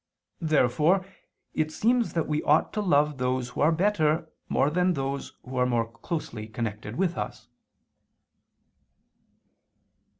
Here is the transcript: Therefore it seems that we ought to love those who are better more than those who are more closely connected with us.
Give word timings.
Therefore 0.41 1.05
it 1.53 1.71
seems 1.71 2.13
that 2.13 2.27
we 2.27 2.41
ought 2.41 2.73
to 2.73 2.81
love 2.81 3.19
those 3.19 3.49
who 3.49 3.61
are 3.61 3.71
better 3.71 4.27
more 4.49 4.71
than 4.71 4.93
those 4.93 5.33
who 5.43 5.57
are 5.57 5.67
more 5.67 5.85
closely 5.91 6.47
connected 6.47 6.95
with 6.95 7.19
us. 7.19 7.45